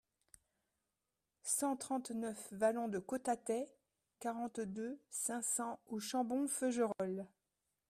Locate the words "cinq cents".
5.11-5.79